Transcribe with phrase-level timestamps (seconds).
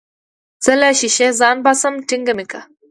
[0.63, 2.59] زه له ښيښې ځان باسم ټينګه مې که.